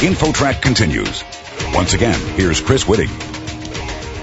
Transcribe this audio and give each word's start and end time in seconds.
InfoTrack 0.00 0.62
continues. 0.62 1.22
Once 1.74 1.92
again, 1.92 2.18
here's 2.34 2.62
Chris 2.62 2.84
Whitting. 2.84 3.10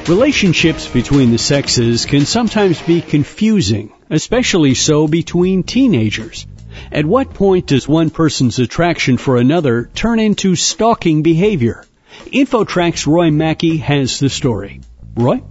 Relationships 0.07 0.87
between 0.87 1.29
the 1.29 1.37
sexes 1.37 2.07
can 2.07 2.25
sometimes 2.25 2.81
be 2.81 2.99
confusing, 2.99 3.93
especially 4.09 4.73
so 4.73 5.07
between 5.07 5.61
teenagers. 5.61 6.47
At 6.91 7.05
what 7.05 7.35
point 7.35 7.67
does 7.67 7.87
one 7.87 8.09
person's 8.09 8.57
attraction 8.57 9.17
for 9.17 9.37
another 9.37 9.91
turn 9.93 10.19
into 10.19 10.55
stalking 10.55 11.21
behavior? 11.21 11.85
InfoTrack's 12.25 13.05
Roy 13.05 13.29
Mackey 13.29 13.77
has 13.77 14.17
the 14.17 14.31
story. 14.31 14.81
Roy? 15.15 15.43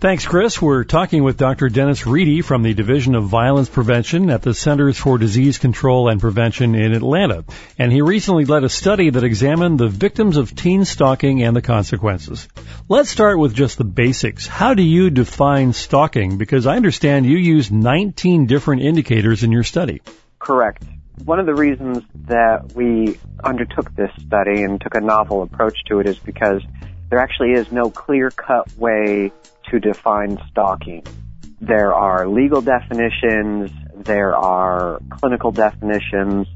Thanks, 0.00 0.26
Chris. 0.26 0.60
We're 0.60 0.84
talking 0.84 1.22
with 1.22 1.38
Dr. 1.38 1.68
Dennis 1.68 2.06
Reidy 2.06 2.42
from 2.42 2.62
the 2.62 2.74
Division 2.74 3.14
of 3.14 3.24
Violence 3.24 3.68
Prevention 3.68 4.28
at 4.28 4.42
the 4.42 4.52
Centers 4.52 4.98
for 4.98 5.16
Disease 5.16 5.56
Control 5.58 6.08
and 6.08 6.20
Prevention 6.20 6.74
in 6.74 6.92
Atlanta. 6.92 7.44
And 7.78 7.90
he 7.90 8.02
recently 8.02 8.44
led 8.44 8.64
a 8.64 8.68
study 8.68 9.08
that 9.10 9.24
examined 9.24 9.78
the 9.78 9.88
victims 9.88 10.36
of 10.36 10.54
teen 10.54 10.84
stalking 10.84 11.42
and 11.42 11.56
the 11.56 11.62
consequences. 11.62 12.48
Let's 12.88 13.08
start 13.08 13.38
with 13.38 13.54
just 13.54 13.78
the 13.78 13.84
basics. 13.84 14.46
How 14.46 14.74
do 14.74 14.82
you 14.82 15.08
define 15.08 15.72
stalking? 15.72 16.36
Because 16.36 16.66
I 16.66 16.76
understand 16.76 17.24
you 17.24 17.38
use 17.38 17.70
19 17.70 18.46
different 18.46 18.82
indicators 18.82 19.42
in 19.42 19.52
your 19.52 19.64
study. 19.64 20.02
Correct. 20.38 20.84
One 21.24 21.38
of 21.38 21.46
the 21.46 21.54
reasons 21.54 22.02
that 22.26 22.74
we 22.74 23.18
undertook 23.42 23.94
this 23.94 24.10
study 24.18 24.64
and 24.64 24.80
took 24.80 24.96
a 24.96 25.00
novel 25.00 25.42
approach 25.42 25.78
to 25.86 26.00
it 26.00 26.06
is 26.06 26.18
because 26.18 26.60
there 27.08 27.20
actually 27.20 27.52
is 27.52 27.70
no 27.70 27.90
clear 27.90 28.30
cut 28.30 28.76
way 28.76 29.32
to 29.70 29.80
define 29.80 30.38
stalking. 30.50 31.04
There 31.60 31.94
are 31.94 32.28
legal 32.28 32.60
definitions, 32.60 33.70
there 33.94 34.36
are 34.36 35.00
clinical 35.10 35.50
definitions, 35.50 36.46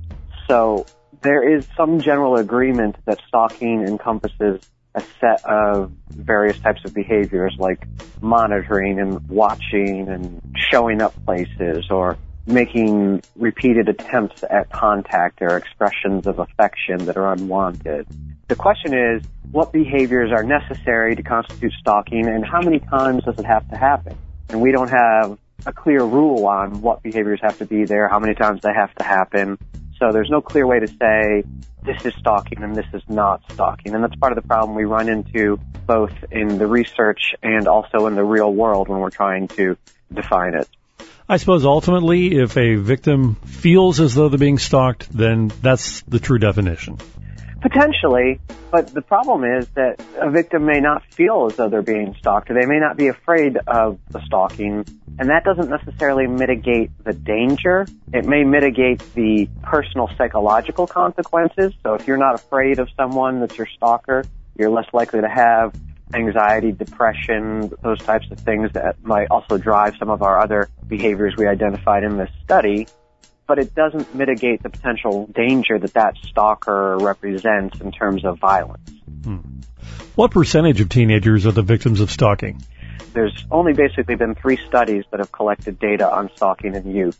so 0.49 0.87
there 1.23 1.57
is 1.57 1.67
some 1.77 2.01
general 2.01 2.37
agreement 2.37 2.97
that 3.07 3.19
stalking 3.27 3.83
encompasses 3.87 4.61
a 4.95 5.03
set 5.21 5.45
of 5.45 5.93
various 6.11 6.59
types 6.59 6.85
of 6.85 6.95
behaviors 6.95 7.55
like 7.59 7.87
monitoring 8.21 8.99
and 8.99 9.29
watching 9.29 10.09
and 10.09 10.41
showing 10.71 11.01
up 11.01 11.15
places 11.25 11.91
or 11.91 12.17
making 12.49 13.23
repeated 13.37 13.89
attempts 13.89 14.43
at 14.49 14.71
contact 14.71 15.43
or 15.43 15.57
expressions 15.57 16.27
of 16.27 16.39
affection 16.39 17.05
that 17.07 17.17
are 17.17 17.33
unwanted. 17.33 18.07
The 18.49 18.57
question 18.57 18.95
is, 18.95 19.23
what 19.53 19.73
behaviors 19.73 20.33
are 20.33 20.43
necessary 20.43 21.15
to 21.15 21.23
constitute 21.23 21.73
stalking 21.79 22.27
and 22.27 22.45
how 22.45 22.63
many 22.63 22.81
times 22.81 23.25
does 23.25 23.39
it 23.39 23.45
have 23.45 23.69
to 23.71 23.77
happen? 23.77 24.17
And 24.49 24.63
we 24.63 24.73
don't 24.73 24.91
have 24.91 25.39
a 25.67 25.73
clear 25.73 26.03
rule 26.03 26.47
on 26.47 26.81
what 26.81 27.03
behaviors 27.03 27.41
have 27.43 27.59
to 27.59 27.67
be 27.67 27.85
there, 27.85 28.09
how 28.09 28.19
many 28.19 28.35
times 28.35 28.63
they 28.63 28.73
have 28.73 28.95
to 28.95 29.05
happen. 29.05 29.59
So 29.99 30.13
there's 30.13 30.31
no 30.31 30.41
clear 30.41 30.67
way 30.67 30.81
to 30.81 30.87
say 30.87 31.43
this 31.85 32.05
is 32.05 32.15
stalking 32.19 32.63
and 32.63 32.75
this 32.75 32.87
is 32.95 33.03
not 33.09 33.43
stalking. 33.53 33.95
And 33.95 34.03
that's 34.03 34.17
part 34.17 34.33
of 34.33 34.37
the 34.37 34.47
problem 34.47 34.75
we 34.77 34.85
run 34.85 35.09
into 35.09 35.59
both 35.87 36.13
in 36.31 36.59
the 36.59 36.67
research 36.67 37.35
and 37.43 37.67
also 37.67 38.07
in 38.07 38.15
the 38.15 38.25
real 38.25 38.53
world 38.53 38.89
when 38.89 39.01
we're 39.01 39.11
trying 39.11 39.49
to 39.49 39.77
define 40.13 40.55
it. 40.55 40.69
I 41.31 41.37
suppose 41.37 41.67
ultimately, 41.67 42.39
if 42.39 42.57
a 42.57 42.77
victim 42.77 43.35
feels 43.35 44.01
as 44.01 44.15
though 44.15 44.31
they're 44.31 44.39
being 44.39 44.57
stalked, 44.57 45.13
then 45.13 45.53
that's 45.61 46.01
the 46.03 46.19
true 46.19 46.39
definition. 46.39 46.97
Potentially, 47.61 48.41
but 48.71 48.95
the 48.95 49.03
problem 49.03 49.45
is 49.45 49.69
that 49.75 50.01
a 50.17 50.31
victim 50.31 50.65
may 50.65 50.81
not 50.81 51.05
feel 51.13 51.49
as 51.51 51.57
though 51.57 51.69
they're 51.69 51.83
being 51.83 52.15
stalked. 52.19 52.49
They 52.49 52.65
may 52.65 52.79
not 52.79 52.97
be 52.97 53.09
afraid 53.09 53.59
of 53.67 53.99
the 54.09 54.25
stalking, 54.25 54.87
and 55.19 55.29
that 55.29 55.45
doesn't 55.45 55.69
necessarily 55.69 56.27
mitigate 56.27 56.93
the 57.05 57.13
danger. 57.13 57.87
It 58.15 58.25
may 58.25 58.45
mitigate 58.45 59.03
the 59.15 59.51
personal 59.63 60.09
psychological 60.17 60.87
consequences. 60.87 61.75
So 61.83 61.93
if 61.93 62.07
you're 62.07 62.17
not 62.17 62.37
afraid 62.37 62.79
of 62.79 62.89
someone 62.97 63.41
that's 63.41 63.59
your 63.59 63.67
stalker, 63.67 64.25
you're 64.57 64.71
less 64.71 64.87
likely 64.95 65.21
to 65.21 65.29
have 65.29 65.75
anxiety, 66.15 66.73
depression, 66.73 67.73
those 67.83 67.99
types 68.01 68.31
of 68.31 68.41
things 68.41 68.73
that 68.73 69.03
might 69.03 69.29
also 69.31 69.59
drive 69.59 69.95
some 69.99 70.11
of 70.11 70.23
our 70.23 70.41
other 70.41 70.69
behaviors 70.87 71.35
we 71.37 71.47
identified 71.47 72.05
in 72.05 72.17
this 72.17 72.31
study 72.45 72.87
but 73.49 73.59
it 73.59 73.75
doesn't 73.75 74.15
mitigate 74.15 74.63
the 74.63 74.69
potential 74.69 75.27
danger 75.35 75.79
that 75.79 75.95
that 75.95 76.15
stalker 76.19 76.99
represents 76.99 77.81
in 77.81 77.91
terms 77.91 78.25
of 78.25 78.39
violence. 78.39 78.91
Hmm. 79.25 79.39
What 80.15 80.31
percentage 80.31 80.81
of 80.81 80.91
teenagers 80.91 81.47
are 81.47 81.53
the 81.53 81.63
victims 81.63 82.01
of 82.01 82.11
stalking? 82.11 82.63
There's 83.15 83.47
only 83.51 83.73
basically 83.73 84.17
been 84.17 84.35
three 84.35 84.59
studies 84.69 85.05
that 85.11 85.21
have 85.21 85.33
collected 85.33 85.79
data 85.79 86.13
on 86.13 86.31
stalking 86.37 86.75
in 86.75 86.95
youth. 86.95 87.19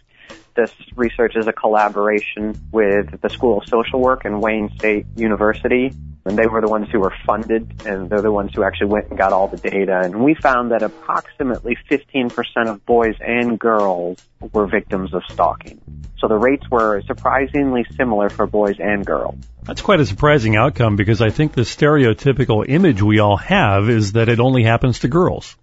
This 0.55 0.71
research 0.95 1.35
is 1.35 1.47
a 1.47 1.53
collaboration 1.53 2.61
with 2.71 3.21
the 3.23 3.31
School 3.31 3.59
of 3.59 3.67
Social 3.67 4.01
Work 4.01 4.27
and 4.27 4.43
Wayne 4.43 4.71
State 4.77 5.07
University 5.17 5.93
and 6.29 6.39
they 6.39 6.47
were 6.47 6.61
the 6.61 6.69
ones 6.69 6.89
who 6.93 7.01
were 7.01 7.15
funded, 7.27 7.83
and 7.87 8.11
they're 8.11 8.23
the 8.23 8.31
ones 8.31 8.51
who 8.55 8.63
actually 8.63 8.89
went 8.89 9.09
and 9.09 9.19
got 9.19 9.33
all 9.33 9.49
the 9.49 9.57
data. 9.57 10.01
And 10.05 10.23
we 10.23 10.35
found 10.35 10.73
that 10.73 10.83
approximately 10.83 11.77
15% 11.91 12.33
of 12.69 12.85
boys 12.85 13.15
and 13.21 13.59
girls 13.59 14.23
were 14.53 14.67
victims 14.67 15.15
of 15.15 15.23
stalking. 15.31 15.81
So 16.19 16.29
the 16.29 16.37
rates 16.37 16.69
were 16.71 17.01
surprisingly 17.03 17.87
similar 17.97 18.29
for 18.29 18.47
boys 18.47 18.77
and 18.79 19.07
girls. 19.07 19.37
That's 19.63 19.81
quite 19.81 20.01
a 20.01 20.07
surprising 20.07 20.57
outcome 20.57 20.97
because 20.97 21.23
I 21.23 21.31
think 21.31 21.53
the 21.53 21.63
stereotypical 21.63 22.69
image 22.69 23.03
we 23.03 23.21
all 23.21 23.37
have 23.37 23.89
is 23.89 24.13
that 24.13 24.29
it 24.29 24.41
only 24.41 24.65
happens 24.65 25.01
to 25.01 25.09
girls. 25.09 25.57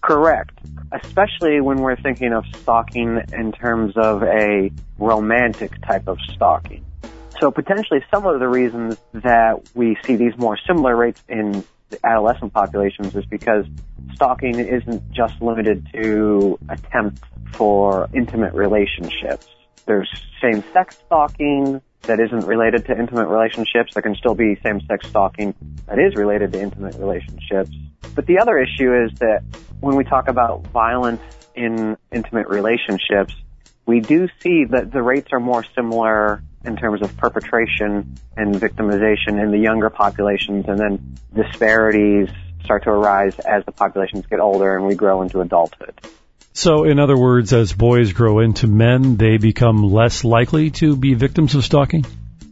Correct. 0.00 0.58
Especially 0.90 1.60
when 1.60 1.78
we're 1.78 1.96
thinking 1.96 2.32
of 2.32 2.44
stalking 2.56 3.20
in 3.32 3.52
terms 3.52 3.94
of 3.96 4.22
a 4.24 4.70
romantic 4.98 5.80
type 5.80 6.08
of 6.08 6.18
stalking. 6.34 6.84
So 7.42 7.50
potentially 7.50 8.04
some 8.08 8.24
of 8.24 8.38
the 8.38 8.46
reasons 8.46 8.98
that 9.14 9.68
we 9.74 9.98
see 10.06 10.14
these 10.14 10.38
more 10.38 10.56
similar 10.64 10.94
rates 10.94 11.20
in 11.28 11.64
adolescent 12.04 12.52
populations 12.52 13.16
is 13.16 13.24
because 13.26 13.66
stalking 14.14 14.60
isn't 14.60 15.10
just 15.10 15.42
limited 15.42 15.84
to 15.92 16.56
attempts 16.68 17.20
for 17.54 18.08
intimate 18.14 18.54
relationships. 18.54 19.48
There's 19.86 20.08
same-sex 20.40 20.98
stalking 21.04 21.82
that 22.02 22.20
isn't 22.20 22.46
related 22.46 22.86
to 22.86 22.96
intimate 22.96 23.26
relationships. 23.26 23.92
There 23.92 24.04
can 24.04 24.14
still 24.14 24.36
be 24.36 24.56
same-sex 24.62 25.08
stalking 25.08 25.52
that 25.86 25.98
is 25.98 26.14
related 26.14 26.52
to 26.52 26.60
intimate 26.60 26.94
relationships. 26.94 27.72
But 28.14 28.26
the 28.26 28.38
other 28.38 28.56
issue 28.56 28.94
is 29.04 29.18
that 29.18 29.42
when 29.80 29.96
we 29.96 30.04
talk 30.04 30.28
about 30.28 30.68
violence 30.68 31.22
in 31.56 31.96
intimate 32.12 32.46
relationships, 32.46 33.34
we 33.84 33.98
do 33.98 34.28
see 34.38 34.66
that 34.66 34.92
the 34.92 35.02
rates 35.02 35.30
are 35.32 35.40
more 35.40 35.64
similar 35.74 36.40
in 36.64 36.76
terms 36.76 37.02
of 37.02 37.16
perpetration 37.16 38.18
and 38.36 38.54
victimization 38.54 39.42
in 39.42 39.50
the 39.50 39.58
younger 39.58 39.90
populations, 39.90 40.66
and 40.68 40.78
then 40.78 41.16
disparities 41.34 42.28
start 42.64 42.84
to 42.84 42.90
arise 42.90 43.38
as 43.40 43.64
the 43.64 43.72
populations 43.72 44.26
get 44.26 44.40
older 44.40 44.76
and 44.76 44.86
we 44.86 44.94
grow 44.94 45.22
into 45.22 45.40
adulthood. 45.40 46.00
So, 46.54 46.84
in 46.84 46.98
other 46.98 47.16
words, 47.16 47.52
as 47.52 47.72
boys 47.72 48.12
grow 48.12 48.40
into 48.40 48.66
men, 48.66 49.16
they 49.16 49.38
become 49.38 49.82
less 49.82 50.22
likely 50.22 50.70
to 50.72 50.96
be 50.96 51.14
victims 51.14 51.54
of 51.54 51.64
stalking? 51.64 52.04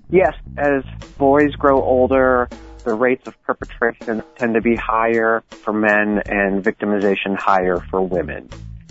Yes, 0.08 0.34
as 0.56 0.84
boys 1.18 1.52
grow 1.52 1.82
older, 1.82 2.48
the 2.82 2.94
rates 2.94 3.26
of 3.26 3.40
perpetration 3.42 4.22
tend 4.36 4.54
to 4.54 4.62
be 4.62 4.74
higher 4.74 5.42
for 5.50 5.72
men 5.72 6.22
and 6.26 6.64
victimization 6.64 7.36
higher 7.36 7.76
for 7.78 8.00
women. 8.00 8.48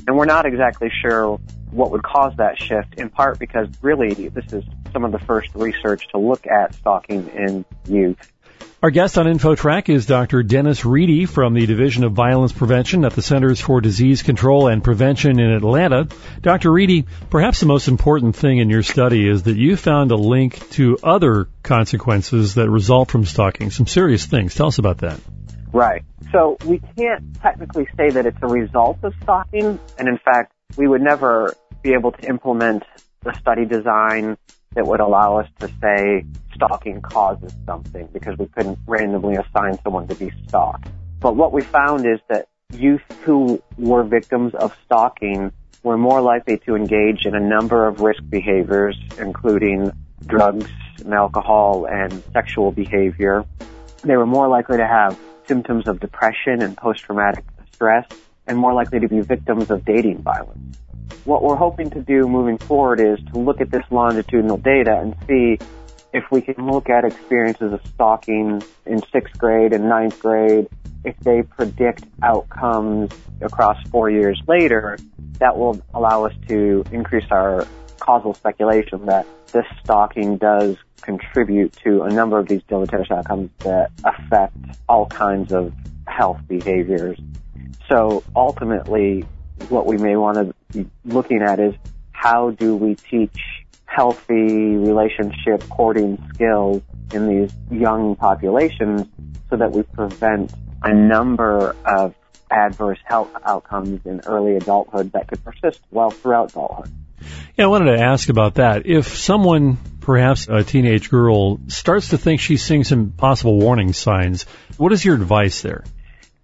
And 0.10 0.18
we're 0.18 0.26
not 0.26 0.48
exactly 0.48 0.92
sure 1.04 1.40
what 1.70 1.92
would 1.92 2.02
cause 2.02 2.34
that 2.38 2.58
shift, 2.58 2.96
in 2.96 3.12
part 3.12 3.38
because 3.38 3.68
really 3.84 4.30
this 4.30 4.52
is 4.52 4.64
some 4.92 5.06
of 5.06 5.12
the 5.12 5.20
first 5.20 5.54
research 5.54 6.08
to 6.08 6.18
look 6.18 6.48
at 6.48 6.74
stalking 6.74 7.28
in 7.28 7.64
youth. 7.88 8.18
Our 8.82 8.90
guest 8.90 9.20
on 9.20 9.28
InfoTrack 9.28 9.88
is 9.88 10.08
Dr. 10.08 10.42
Dennis 10.42 10.84
Reidy 10.84 11.28
from 11.28 11.54
the 11.54 11.68
Division 11.68 12.06
of 12.06 12.14
Violence 12.14 12.52
Prevention 12.52 13.06
at 13.06 13.14
the 13.14 13.22
Centers 13.22 13.62
for 13.62 13.82
Disease 13.82 14.24
Control 14.24 14.68
and 14.68 14.84
Prevention 14.84 15.40
in 15.40 15.52
Atlanta. 15.52 16.08
Dr. 16.42 16.72
Reidy, 16.72 17.06
perhaps 17.30 17.60
the 17.60 17.68
most 17.68 17.88
important 17.88 18.36
thing 18.36 18.58
in 18.58 18.72
your 18.72 18.82
study 18.82 19.30
is 19.30 19.44
that 19.44 19.58
you 19.58 19.76
found 19.78 20.10
a 20.10 20.16
link 20.16 20.72
to 20.72 20.98
other 21.04 21.50
consequences 21.62 22.56
that 22.56 22.68
result 22.68 23.12
from 23.12 23.26
stalking, 23.26 23.70
some 23.70 23.86
serious 23.86 24.26
things. 24.26 24.56
Tell 24.56 24.70
us 24.70 24.80
about 24.80 24.98
that. 25.00 25.20
Right. 25.72 26.04
So 26.32 26.58
we 26.66 26.82
can't 26.98 27.40
technically 27.42 27.88
say 27.98 28.10
that 28.10 28.26
it's 28.26 28.38
a 28.42 28.48
result 28.48 29.00
of 29.04 29.14
stalking, 29.24 29.80
and 29.98 30.08
in 30.08 30.18
fact, 30.18 30.54
we 30.78 30.88
would 30.88 31.02
never 31.02 31.54
be 31.82 31.94
able 31.94 32.12
to 32.12 32.28
implement 32.28 32.84
the 33.24 33.34
study 33.40 33.66
design 33.66 34.38
that 34.74 34.86
would 34.86 35.00
allow 35.00 35.38
us 35.38 35.48
to 35.60 35.68
say 35.82 36.26
stalking 36.54 37.02
causes 37.02 37.54
something 37.66 38.08
because 38.14 38.38
we 38.38 38.46
couldn't 38.48 38.78
randomly 38.86 39.36
assign 39.36 39.80
someone 39.84 40.08
to 40.08 40.16
be 40.16 40.32
stalked. 40.48 40.88
But 41.20 41.36
what 41.36 41.52
we 41.52 41.62
found 41.62 42.06
is 42.06 42.20
that 42.30 42.48
youth 42.74 43.02
who 43.24 43.62
were 43.78 44.04
victims 44.04 44.54
of 44.54 44.76
stalking 44.86 45.52
were 45.84 45.98
more 45.98 46.22
likely 46.22 46.58
to 46.66 46.76
engage 46.76 47.26
in 47.26 47.36
a 47.36 47.40
number 47.40 47.88
of 47.88 48.02
risk 48.02 48.22
behaviors, 48.30 48.98
including 49.18 49.92
drugs 50.26 50.70
and 51.04 51.14
alcohol 51.14 51.86
and 51.86 52.24
sexual 52.34 52.72
behavior. 52.72 53.46
They 54.04 54.18
were 54.18 54.26
more 54.26 54.48
likely 54.48 54.78
to 54.78 54.88
have 54.88 55.18
symptoms 55.50 55.88
of 55.88 56.00
depression 56.00 56.62
and 56.62 56.78
post-traumatic 56.78 57.44
stress 57.74 58.06
and 58.48 58.58
more 58.58 58.74
likely 58.74 59.00
to 59.00 59.10
be 59.10 59.20
victims 59.20 59.70
of 59.70 59.84
dating 59.84 60.20
violence. 60.22 60.78
What 61.26 61.44
we're 61.44 61.56
hoping 61.56 61.90
to 61.90 62.02
do 62.02 62.28
moving 62.28 62.58
forward 62.60 63.02
is 63.02 63.20
to 63.34 63.40
look 63.40 63.60
at 63.60 63.72
this 63.72 63.84
longitudinal 63.90 64.58
data 64.58 64.98
and 65.02 65.16
see 65.28 65.60
if 66.14 66.24
we 66.32 66.42
can 66.42 66.66
look 66.66 66.90
at 66.90 67.04
experiences 67.04 67.74
of 67.74 67.82
stalking 67.94 68.64
in 68.86 69.02
sixth 69.12 69.38
grade 69.38 69.74
and 69.74 69.90
ninth 69.90 70.20
grade, 70.20 70.68
if 71.04 71.18
they 71.20 71.42
predict 71.44 72.04
outcomes 72.24 73.12
across 73.42 73.78
four 73.92 74.10
years 74.10 74.42
later, 74.48 74.98
that 75.40 75.58
will 75.58 75.82
allow 75.94 76.26
us 76.26 76.34
to 76.48 76.84
increase 76.92 77.30
our 77.32 77.68
causal 78.00 78.34
speculation 78.34 79.06
that 79.06 79.26
this 79.52 79.66
stalking 79.84 80.38
does 80.38 80.78
contribute 81.02 81.74
to 81.84 82.04
a 82.04 82.10
number 82.10 82.38
of 82.40 82.48
these 82.48 82.62
deleterious 82.68 83.10
outcomes 83.12 83.50
that 83.60 83.92
affect 84.04 84.56
all 84.88 85.06
kinds 85.06 85.52
of 85.52 85.74
health 86.08 86.40
behaviors. 86.48 87.20
So 87.88 88.24
ultimately, 88.36 89.26
what 89.70 89.86
we 89.86 89.98
may 89.98 90.16
want 90.16 90.38
to 90.38 90.54
be 90.72 90.90
looking 91.06 91.42
at 91.42 91.60
is 91.60 91.74
how 92.12 92.52
do 92.52 92.76
we 92.76 92.96
teach 92.96 93.38
healthy 93.86 94.76
relationship 94.76 95.68
courting 95.70 96.24
skills 96.34 96.82
in 97.14 97.28
these 97.28 97.54
young 97.72 98.16
populations 98.16 99.08
so 99.50 99.58
that 99.58 99.72
we 99.72 99.84
prevent 99.84 100.54
a 100.84 100.94
number 100.94 101.76
of 101.86 102.14
adverse 102.52 103.00
health 103.06 103.30
outcomes 103.46 104.06
in 104.06 104.22
early 104.26 104.56
adulthood 104.56 105.12
that 105.12 105.28
could 105.28 105.44
persist 105.44 105.82
well 105.92 106.12
throughout 106.12 106.52
adulthood. 106.52 106.92
Yeah, 107.58 107.66
I 107.66 107.68
wanted 107.68 107.98
to 107.98 108.04
ask 108.04 108.30
about 108.30 108.56
that. 108.56 108.86
If 108.86 109.18
someone, 109.18 109.78
perhaps 110.02 110.48
a 110.48 110.64
teenage 110.64 111.10
girl, 111.10 111.60
starts 111.68 112.10
to 112.10 112.18
think 112.18 112.42
she's 112.42 112.64
seeing 112.64 112.84
some 112.84 113.12
possible 113.12 113.60
warning 113.60 113.94
signs, 113.94 114.44
what 114.78 114.94
is 114.94 115.04
your 115.04 115.16
advice 115.16 115.62
there? 115.62 115.84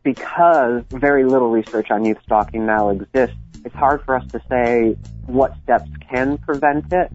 Because 0.04 0.84
very 0.90 1.26
little 1.26 1.50
research 1.50 1.90
on 1.90 2.06
youth 2.06 2.20
stalking 2.24 2.66
now 2.66 2.90
exists, 2.90 3.36
it's 3.64 3.76
hard 3.76 4.04
for 4.04 4.16
us 4.16 4.28
to 4.32 4.42
say 4.50 4.96
what 5.26 5.56
steps 5.64 5.90
can 6.10 6.38
prevent 6.38 6.94
it. 6.94 7.12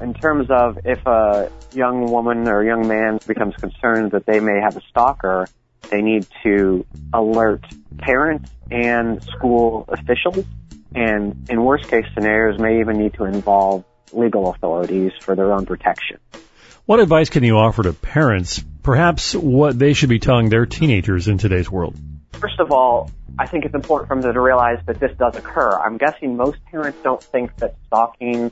In 0.00 0.14
terms 0.14 0.48
of 0.50 0.78
if 0.84 1.04
a 1.06 1.50
young 1.74 2.10
woman 2.10 2.48
or 2.48 2.64
young 2.64 2.86
man 2.86 3.18
becomes 3.26 3.54
concerned 3.56 4.12
that 4.12 4.26
they 4.26 4.40
may 4.40 4.60
have 4.60 4.76
a 4.76 4.80
stalker, 4.82 5.46
they 5.90 6.02
need 6.02 6.26
to 6.44 6.86
alert 7.12 7.64
parents 7.98 8.50
and 8.70 9.22
school 9.24 9.84
officials 9.88 10.46
and 10.94 11.48
in 11.50 11.64
worst 11.64 11.88
case 11.88 12.04
scenarios 12.14 12.58
may 12.58 12.80
even 12.80 12.98
need 12.98 13.14
to 13.14 13.24
involve 13.24 13.84
legal 14.12 14.50
authorities 14.50 15.12
for 15.20 15.34
their 15.34 15.52
own 15.52 15.66
protection. 15.66 16.18
What 16.84 17.00
advice 17.00 17.30
can 17.30 17.44
you 17.44 17.56
offer 17.56 17.82
to 17.84 17.92
parents, 17.92 18.62
perhaps 18.82 19.34
what 19.34 19.78
they 19.78 19.92
should 19.92 20.08
be 20.08 20.18
telling 20.18 20.48
their 20.48 20.66
teenagers 20.66 21.28
in 21.28 21.38
today's 21.38 21.70
world? 21.70 21.96
First 22.32 22.58
of 22.58 22.72
all, 22.72 23.10
I 23.38 23.46
think 23.46 23.64
it's 23.64 23.74
important 23.74 24.08
for 24.08 24.20
them 24.20 24.34
to 24.34 24.40
realize 24.40 24.78
that 24.86 24.98
this 25.00 25.16
does 25.16 25.36
occur. 25.36 25.70
I'm 25.70 25.96
guessing 25.96 26.36
most 26.36 26.58
parents 26.66 26.98
don't 27.02 27.22
think 27.22 27.56
that 27.58 27.76
stalking 27.86 28.50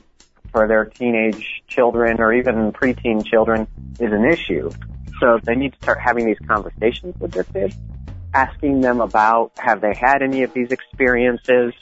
for 0.51 0.67
their 0.67 0.85
teenage 0.85 1.61
children 1.67 2.19
or 2.19 2.33
even 2.33 2.71
preteen 2.71 3.25
children 3.25 3.67
is 3.99 4.11
an 4.11 4.25
issue. 4.25 4.71
So 5.19 5.39
they 5.43 5.55
need 5.55 5.73
to 5.73 5.77
start 5.81 5.99
having 5.99 6.25
these 6.25 6.39
conversations 6.47 7.15
with 7.19 7.31
their 7.31 7.43
kids, 7.43 7.75
asking 8.33 8.81
them 8.81 9.01
about 9.01 9.51
have 9.57 9.81
they 9.81 9.93
had 9.93 10.21
any 10.23 10.43
of 10.43 10.53
these 10.53 10.71
experiences, 10.71 11.73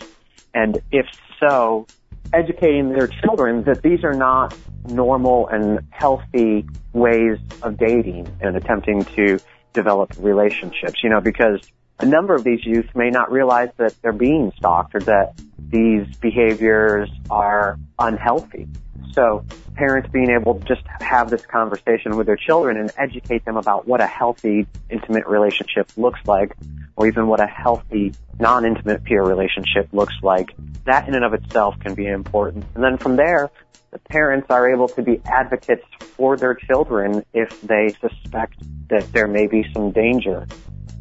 and 0.54 0.82
if 0.92 1.06
so, 1.40 1.88
educating 2.34 2.90
their 2.90 3.08
children 3.08 3.64
that 3.64 3.82
these 3.82 4.04
are 4.04 4.14
not 4.14 4.56
normal 4.86 5.48
and 5.48 5.80
healthy 5.90 6.66
ways 6.94 7.38
of 7.62 7.78
dating 7.78 8.28
and 8.40 8.56
attempting 8.56 9.06
to 9.16 9.40
develop 9.74 10.12
relationships, 10.18 11.00
you 11.04 11.10
know, 11.10 11.22
because 11.22 11.60
a 12.00 12.06
number 12.06 12.34
of 12.34 12.44
these 12.44 12.66
youth 12.66 12.96
may 12.96 13.10
not 13.10 13.32
realize 13.32 13.70
that 13.78 13.94
they're 14.02 14.12
being 14.12 14.52
stalked 14.58 14.96
or 14.96 15.02
that 15.02 15.34
these 15.58 16.08
behaviors 16.18 17.10
are 17.30 17.78
unhealthy. 17.98 18.68
So 19.14 19.44
parents 19.76 20.10
being 20.12 20.30
able 20.30 20.60
to 20.60 20.66
just 20.66 20.86
have 21.02 21.30
this 21.30 21.46
conversation 21.46 22.16
with 22.16 22.28
their 22.28 22.38
children 22.38 22.78
and 22.78 22.92
educate 22.98 23.44
them 23.46 23.58
about 23.58 23.88
what 23.88 24.02
a 24.02 24.08
healthy 24.08 24.66
intimate 24.90 25.28
relationship 25.28 25.92
looks 25.98 26.20
like 26.26 26.56
or 26.96 27.08
even 27.08 27.28
what 27.28 27.42
a 27.42 27.48
healthy 27.48 28.14
non-intimate 28.40 29.04
peer 29.04 29.24
relationship 29.24 29.88
looks 29.92 30.16
like, 30.22 30.50
that 30.86 31.08
in 31.08 31.16
and 31.16 31.24
of 31.24 31.34
itself 31.34 31.76
can 31.80 31.96
be 31.96 32.08
important. 32.08 32.66
And 32.76 32.84
then 32.84 32.98
from 32.98 33.16
there, 33.16 33.50
the 33.92 34.00
parents 34.00 34.48
are 34.50 34.72
able 34.72 34.88
to 34.90 35.02
be 35.02 35.22
advocates 35.26 35.86
for 36.18 36.38
their 36.38 36.54
children 36.54 37.24
if 37.34 37.50
they 37.62 37.96
suspect 38.02 38.56
that 38.90 39.12
there 39.14 39.28
may 39.28 39.48
be 39.48 39.66
some 39.74 39.92
danger. 39.92 40.46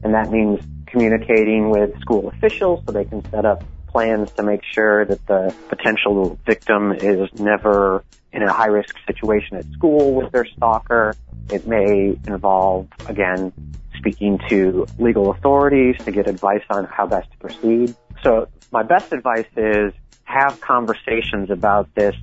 And 0.03 0.15
that 0.15 0.31
means 0.31 0.61
communicating 0.91 1.71
with 1.71 1.99
school 2.01 2.29
officials 2.29 2.83
so 2.85 2.93
they 2.93 3.05
can 3.05 3.25
set 3.31 3.45
up 3.45 3.63
plans 3.89 4.31
to 4.33 4.43
make 4.43 4.61
sure 4.65 5.05
that 5.05 5.27
the 5.27 5.55
potential 5.69 6.39
victim 6.47 6.93
is 6.93 7.29
never 7.39 8.05
in 8.33 8.43
a 8.43 8.53
high 8.53 8.69
risk 8.69 8.95
situation 9.07 9.57
at 9.57 9.65
school 9.73 10.15
with 10.15 10.31
their 10.33 10.45
stalker. 10.45 11.15
It 11.51 11.67
may 11.67 12.19
involve, 12.27 12.89
again, 13.07 13.53
speaking 13.97 14.39
to 14.49 14.87
legal 14.99 15.31
authorities 15.31 15.97
to 16.05 16.13
get 16.13 16.29
advice 16.29 16.63
on 16.71 16.85
how 16.85 17.07
best 17.07 17.31
to 17.33 17.39
proceed. 17.39 17.95
So 18.23 18.49
my 18.71 18.83
best 18.83 19.13
advice 19.13 19.47
is 19.57 19.93
have 20.25 20.61
conversations 20.61 21.51
about 21.51 21.95
this. 21.95 22.15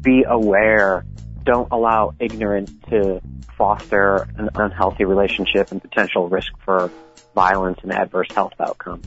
Be 0.00 0.24
aware. 0.26 1.04
Don't 1.44 1.68
allow 1.72 2.14
ignorance 2.20 2.70
to 2.90 3.20
foster 3.56 4.28
an 4.36 4.50
unhealthy 4.54 5.04
relationship 5.04 5.72
and 5.72 5.82
potential 5.82 6.28
risk 6.28 6.52
for 6.64 6.90
violence 7.34 7.80
and 7.82 7.92
adverse 7.92 8.28
health 8.34 8.54
outcomes. 8.60 9.06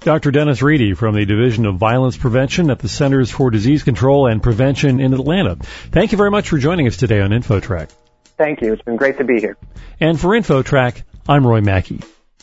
Dr. 0.00 0.30
Dennis 0.30 0.62
Reidy 0.62 0.94
from 0.94 1.14
the 1.14 1.26
Division 1.26 1.66
of 1.66 1.76
Violence 1.76 2.16
Prevention 2.16 2.70
at 2.70 2.78
the 2.78 2.88
Centers 2.88 3.30
for 3.30 3.50
Disease 3.50 3.82
Control 3.82 4.28
and 4.28 4.42
Prevention 4.42 4.98
in 4.98 5.12
Atlanta. 5.12 5.56
Thank 5.56 6.12
you 6.12 6.18
very 6.18 6.30
much 6.30 6.48
for 6.48 6.56
joining 6.56 6.86
us 6.86 6.96
today 6.96 7.20
on 7.20 7.30
InfoTrack. 7.30 7.90
Thank 8.38 8.62
you. 8.62 8.72
It's 8.72 8.80
been 8.82 8.96
great 8.96 9.18
to 9.18 9.24
be 9.24 9.40
here. 9.40 9.58
And 10.00 10.18
for 10.18 10.28
InfoTrack, 10.28 11.02
I'm 11.28 11.46
Roy 11.46 11.60
Mackey. 11.60 12.00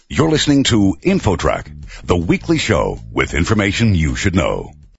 You're 0.07 0.30
listening 0.30 0.65
to 0.65 0.95
InfoTrack, 1.01 2.06
the 2.06 2.15
weekly 2.15 2.59
show 2.59 3.00
with 3.12 3.33
information 3.33 3.95
you 3.95 4.15
should 4.15 4.36
know. 4.36 4.71